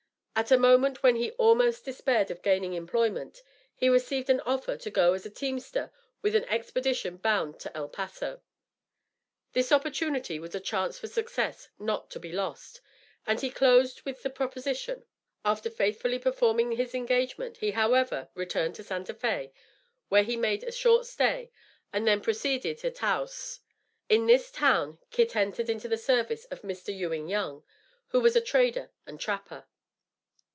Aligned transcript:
At 0.33 0.49
a 0.49 0.57
moment 0.57 1.03
when 1.03 1.17
he 1.17 1.29
almost 1.33 1.85
despaired 1.85 2.31
of 2.31 2.41
gaining 2.41 2.73
employment, 2.73 3.43
he 3.75 3.89
received 3.89 4.27
an 4.27 4.39
offer 4.39 4.75
to 4.75 4.89
go 4.89 5.13
as 5.13 5.23
a 5.23 5.29
teamster 5.29 5.91
with 6.23 6.35
an 6.35 6.45
expedition 6.45 7.17
bound 7.17 7.59
to 7.59 7.77
El 7.77 7.87
Paso. 7.89 8.41
This 9.53 9.71
opportunity 9.71 10.39
was 10.39 10.55
a 10.55 10.59
chance 10.59 10.97
for 10.97 11.05
success 11.07 11.69
not 11.77 12.09
to 12.11 12.19
be 12.19 12.31
lost, 12.31 12.81
and 13.27 13.39
he 13.39 13.51
closed 13.51 14.01
with 14.01 14.23
the 14.23 14.31
proposition. 14.31 15.05
After 15.45 15.69
faithfully 15.69 16.17
performing 16.17 16.71
his 16.71 16.95
engagement, 16.95 17.57
he, 17.57 17.71
however, 17.71 18.29
returned 18.33 18.73
to 18.75 18.83
Santa 18.83 19.13
Fé, 19.13 19.51
where 20.09 20.23
he 20.23 20.37
made 20.37 20.63
a 20.63 20.71
short 20.71 21.05
stay, 21.05 21.51
and 21.93 22.07
then 22.07 22.19
proceeded 22.19 22.79
to 22.79 22.89
Taos. 22.89 23.59
In 24.09 24.25
this 24.25 24.49
town 24.49 24.97
Kit 25.11 25.35
entered 25.35 25.69
into 25.69 25.87
the 25.87 25.99
service 25.99 26.45
of 26.45 26.63
Mr. 26.63 26.97
Ewing 26.97 27.27
Young, 27.27 27.63
who 28.07 28.19
was 28.19 28.35
a 28.35 28.41
trader 28.41 28.89
and 29.05 29.19
trapper. 29.19 29.67